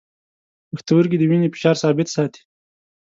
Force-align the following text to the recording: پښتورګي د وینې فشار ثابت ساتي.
پښتورګي 0.71 1.17
د 1.19 1.23
وینې 1.29 1.47
فشار 1.53 1.75
ثابت 1.83 2.07
ساتي. 2.15 2.41